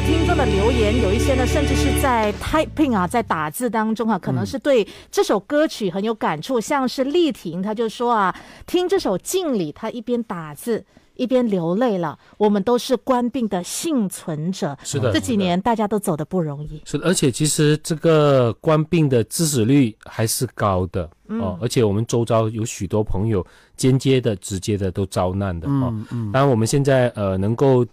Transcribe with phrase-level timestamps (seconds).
[0.00, 6.58] 多听众的留言，有一些呢，甚至是在 typing 啊，在打字当中啊，可能是对这首歌曲很有感触。
[6.58, 8.34] 像是丽婷，她就说啊，
[8.66, 10.82] 听这首《敬礼》，她一边打字
[11.16, 12.18] 一边流泪了。
[12.38, 16.80] 我们都是官病的幸存者，是的，这几年大家都走的不容易。
[16.86, 23.46] 是的，而且其实这个官病的致死率还是高的哦，而且我们周遭有许多朋友
[23.76, 25.92] 间接的、直接的都遭难的哦。
[26.32, 27.84] 当然，我们现在呃能够。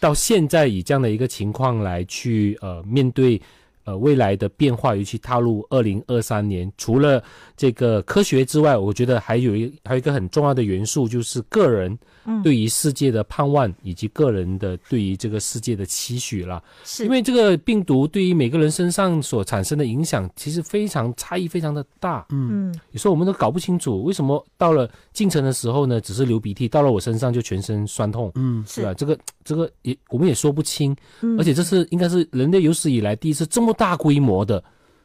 [0.00, 3.40] 到现在以这样的一个情况来去呃面对
[3.84, 7.22] 呃未来的变化，尤其踏入二零二三年，除了
[7.56, 11.98] 这个科学之外，我觉得还有一还有一个很重要的元素，就是个人。
[12.44, 22.24] 对于世界的盼望，以及个人的对于这个世界的期许了，是因为这个病毒对于每个人身上所产生的影响，其实非常差异非常的大。
[22.28, 28.30] 嗯，有时候我们都搞不清楚，为什么到了进城的时候呢，只是流鼻涕，到了我身上就全身酸痛。
[28.36, 28.94] 嗯，是吧？
[28.94, 30.94] 这个这个也我们也说不清，
[31.36, 34.62] 而且这是应该是人类有史以来第一次这么大规模的。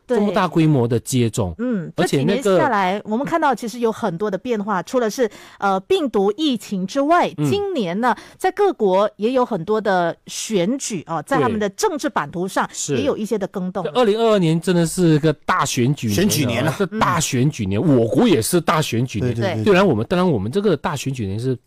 [0.07, 13.83] 这么大规模的接种，嗯，而且那个下来，我们看到其实有很多的变化，除了是呃病毒疫情之外，今年呢，在各国也有很多的选举啊，在他们的政治版图上也有一些的更动。
[13.95, 19.33] 二零二二年真的是个大选举选举年了，是大选举年，我国也是大选举年。
[19.33, 21.57] 对对对，虽然我们当然我们这个大选举年是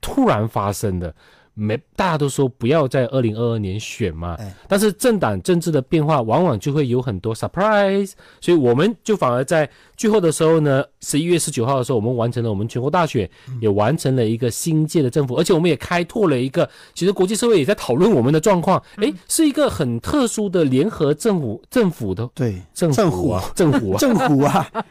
[0.00, 1.14] 突然发生的。
[1.54, 13.30] 没，大家都说不要在二零二二年选嘛，但是政党政治的变化往往就会有很多 surprise，所以我们就反而在最后的时候呢，十一月十九号的时候，我们完成了我们全国大选，
[13.60, 23.98] 也完成了一个新届的政府，而且我们也开拓了一个，其实国际社会也在讨论我们的状况，哎，是一个很特殊的联合政府政府的对政府啊政府啊。
[23.98, 24.68] 政府啊，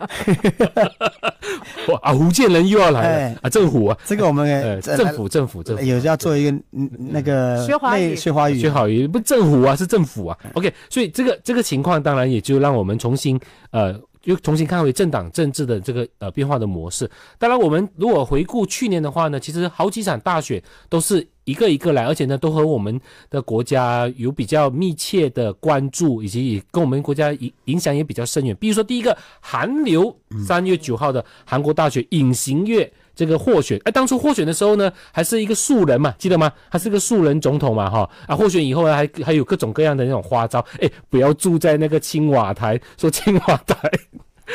[1.90, 3.40] 哇啊福建人又要来了。
[3.42, 5.84] 啊政府啊，这个我们政府政府政府。
[5.84, 6.53] 有要做一个。
[6.72, 10.38] 嗯那个薛华语，薛华语，薛好宇不政府啊，是政府啊。
[10.54, 13.40] OK，所以这个这个情况当然也就让我们重新
[13.72, 17.10] 呃，又重新看回政党政治的这个呃变化的模式。
[17.38, 23.00] 当然，我们如果回顾去年的话呢，其实好几场大选都是一个一个来，而且呢都和我们
[23.30, 28.56] 的国家有比较密切的关注，以及跟我们国家影影响也比较深远。
[28.60, 30.16] 比如说第一个韩流，
[30.48, 32.92] 三月九号的韩国大选，隐形月。
[33.16, 36.52] 这个获选，哎，当初获选的时候呢，还是一个素人嘛，记得吗？
[36.70, 43.92] 还是个素人总统嘛，哈啊，获选以后呢，还还有各种各样的那种花招，哎，不要住在那个青瓦台，说青瓦台。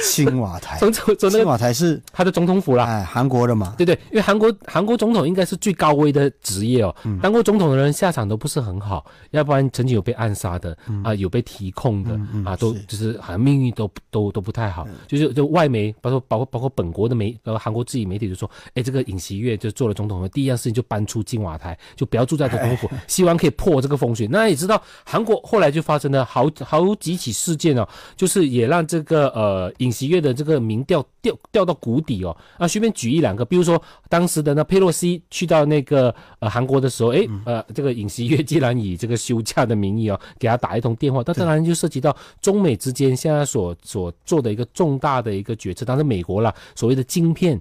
[0.03, 24.26] 青瓦台，从从从青瓦台是他的总统府啦，哎，韩国的嘛，对对，因为韩国韩国总统应该是最高危的职业哦，当过总统的人下场都不是很好，要不然曾经有被暗杀的啊，有被提控的啊，都就是好像命运都都都不太好，就是就外媒包括包括包括本国的媒，包括韩国自己媒体就说，哎，这个尹锡悦就做了总统的第一件事情就搬出金瓦台，就不要住在总统府，希望可以破这个风水。
[24.28, 30.59] 那也知道韩国后来就发生了好好几起事件哦，就是也让这个呃尹锡悦的这个。
[30.69, 47.59] 民调掉掉到谷底哦，啊，随便举一两个，比如说当时的那佩洛西去到那个呃韩国的时候，哎，呃，这个尹锡悦既然以这个休假的名义哦，给他打一通电话，那当然就涉及到中美之间现在所所做的一个重大的一个决策，当然美国啦，所谓的晶片。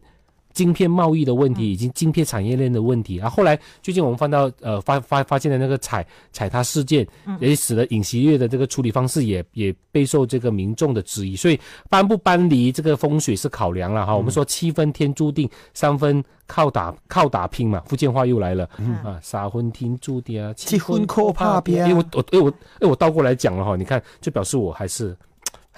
[0.57, 7.07] 晶片贸易的问题，以及晶片产业链的问题，然后后来最近我们翻到呃发发发现的那个踩踩踏事件，
[7.39, 11.59] 也使得尹锡悦的这个处理方式也也备受这个民众的质疑，所以
[11.91, 14.17] 搬不搬离这个风水是考量了哈。
[14.17, 17.83] 我们说七分天注定，三分靠打靠打拼嘛。
[17.85, 18.67] 福建话又来了
[19.05, 21.75] 啊，三分天注定啊，七分靠打拼。
[21.85, 25.15] 因为我我哎我哎我倒过来讲了哈，你看就表示我还是。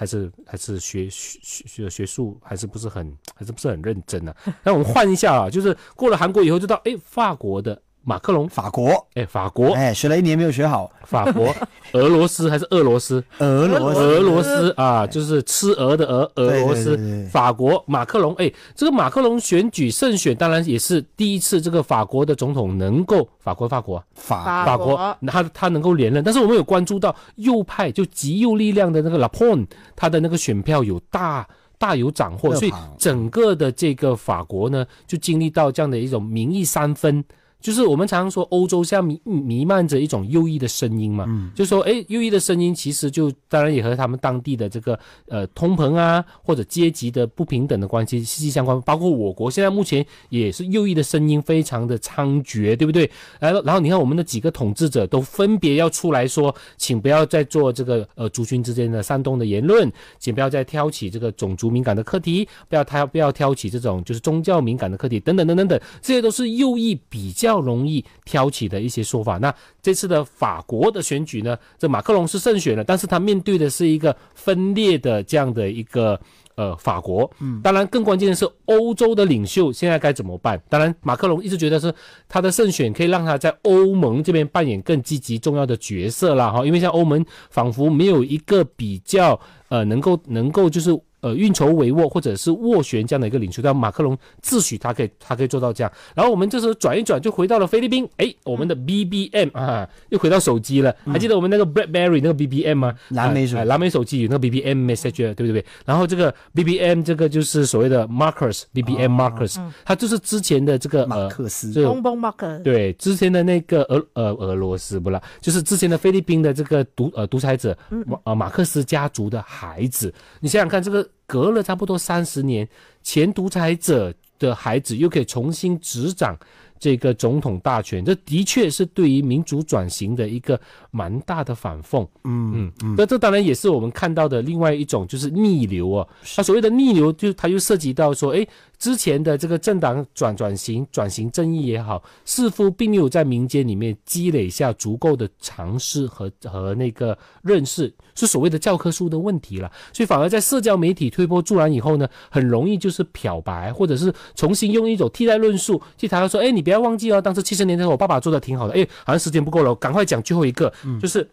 [0.00, 4.34] 还是还是学学学学术还是不是很还是不是很认真呢？
[4.64, 7.82] 那我们换一下啊，就是过了韩国以后就到哎法国的。
[8.02, 10.90] 马克龙，法国，哎，法国，哎，学了一年没有学好。
[11.04, 11.54] 法国，
[11.92, 13.22] 俄罗斯还是俄罗斯？
[13.38, 17.28] 俄罗斯，俄罗斯啊，就是吃俄的俄，俄罗斯。
[17.30, 24.96] 法国，马克龙，哎，这个马克龙选举胜选，当然也是第一次，这个法国的总统能够法国，法国，法法国，
[25.26, 26.24] 他他能够连任。
[26.24, 37.22] 但是我们有关注到右派就极右力量的那个拉 n 他的那个选票有大大有斩获，所以整个的这个法国呢，就经历到这样的一种民意三分。
[37.60, 44.98] 就是我们常常说，欧洲像弥弥漫着一种右翼的声音嘛，嗯，就说，哎，右翼的声音其实就当然也和他们当地的这个
[45.28, 48.80] 呃通膨啊，或者阶级的不平等的关系息息相关。
[48.80, 53.10] 包括我国现在目前也是右翼的声音非常的猖獗，对不对？
[53.38, 67.49] 然后，然后你看我们的几个统治者都分别要出来说，请不要再做这个呃族群之间的煽动的言论，请不要再挑起这个种族敏感的课题，不要挑不要挑起这种就是宗教敏感的课题，等等等等等，这些都是右翼比较。
[67.50, 69.38] 较容易挑起的一些说法。
[69.38, 76.18] 那这次的法国的选举呢，这马克龙是胜选了，但是他面对的是一个分裂的这样的一个。
[76.56, 80.60] 呃，法国，嗯，当然更关键的是欧洲的领袖现在该怎么办？
[80.68, 81.94] 当然，马克龙一直觉得是
[82.28, 90.90] 他的胜选可以让他在欧盟这边扮演更积极重要的角色啦，哈，因为像欧盟仿佛没有一个比较呃能够能够就是。
[91.20, 95.92] 呃，运筹帷幄或者是斡旋这样的一个领袖，但马克龙自诩他可以，他可以做到这样。
[96.14, 98.08] 然后我们这时候转一转，就回到了菲律宾。
[98.16, 100.94] 哎，我们的 BBM 啊，又回到手机了。
[101.06, 102.94] 还记得我们那个 BlackBerry 那个 BBM 吗？
[103.10, 105.64] 蓝莓手，蓝莓手机有那个 BBM message，对不对？
[105.84, 112.62] 然后这个 BBM 这个就是所谓的 Markers，BBM Markers，它就是之前的这个马克思，蹦蹦 Markers。
[112.62, 117.76] 对，之前的那个俄呃俄罗斯不啦，就是之前的菲律宾的这个独呃独裁者
[118.06, 120.12] 马呃马克思家族的孩子。
[120.40, 121.06] 你想想看这个。
[121.30, 122.68] 隔了差不多三十年，
[123.04, 126.36] 前独裁者的孩子又可以重新执掌
[126.80, 130.60] 这个总统大权，这的确是对于民主转型的一个
[130.90, 132.04] 蛮大的反讽。
[132.24, 136.08] 嗯嗯，那这当然也是我们看到的另外一种，就是逆流啊。
[136.34, 138.44] 他所谓的逆流，就它又涉及到说，哎。
[138.80, 149.70] 之前的这个政党转转型、转型正义也好，似乎并没有在民间里面积累下足够的常识和和那个认识，是所谓的教科书的问题了。
[149.92, 161.28] 所以反而在社交媒体推波助澜以后呢，很容易就是漂白，或者是重新用一种替代论述去谈到说：“哎，你不要忘记哦，当时七十年代我爸爸做的挺好的。”哎，好像时间不够了，赶快讲最后一个，就是。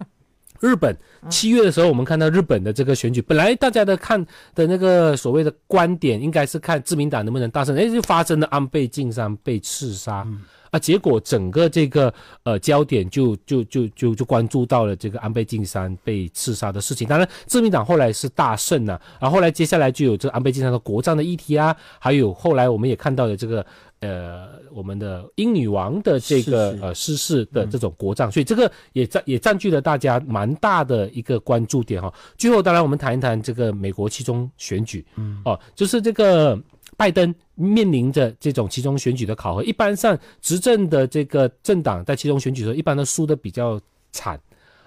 [0.60, 0.98] 日本
[1.30, 4.26] 七月的时候，我们看到日本的这个选举，本来大家的看
[4.56, 10.26] 的那个所谓的观点，应该是看自民党能不能大胜，哎，就发生了安倍晋三被刺杀，
[10.72, 17.08] 啊，结果整个这个呃焦点就就就就就关注到了这个安倍晋三被刺杀的事情。
[17.08, 23.66] 当然，自民党后来是大胜了，然后后来接下来就有这个安倍晋三的国葬的议题啊，还有后来我们也看到的这个。
[24.00, 32.14] 呃，我们的英女王的这个呃逝世的这种国葬，所以这个也占也占据了大家蛮大的一个关注点哈。
[32.38, 36.56] 最后，当然我们谈一谈这个美国其中选举，嗯，哦，就是这个
[36.98, 39.64] 拜登面临着这种其中选举的考核。
[39.64, 43.80] 一般上，执政的这个政党在其中选举的时候，一般都输的比较
[44.12, 44.38] 惨。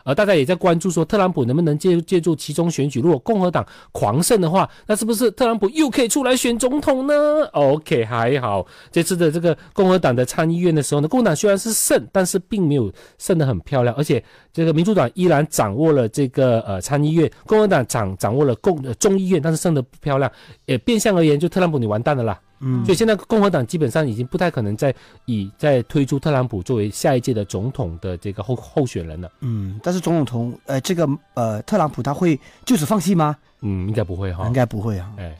[0.04, 3.00] 而大家也在关注说，特朗普能不能借借助其中选举？
[3.00, 7.14] 如果共和党狂胜的话，那是不是特朗普又可以出来选总统呢
[7.52, 20.30] ？OK，还好，这次的这个共和党的参议院的时候呢，共和党虽然是胜，但是并没有胜得很漂亮，而且这个民主党依然掌握了这个呃参议院，共和党掌掌握了共众议院，但是胜得不漂亮。
[20.66, 22.40] 也变相而言，就特朗普你完蛋了啦。
[22.60, 29.30] 嗯，所以现在共和党基本上已经不太可能再以再推出特朗普作为下一届的总统的这个候候选人了。
[29.40, 33.36] 嗯，但是总统同呃这个呃特朗普他会就此放弃吗？
[33.62, 35.10] 嗯，应该不会哈，应该不会啊。
[35.18, 35.34] 哎，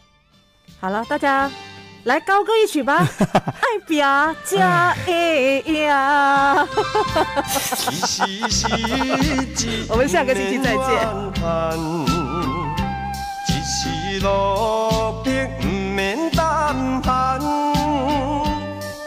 [0.81, 1.51] 好了，大家
[2.05, 6.67] 来高歌一曲吧， 爱表加哎呀。
[9.89, 11.09] 我们下个星期再见。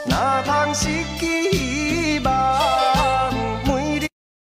[0.06, 0.90] 哪通失
[1.20, 2.63] 去希望